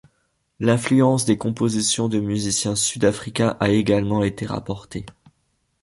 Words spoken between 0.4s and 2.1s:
L'influence des compositions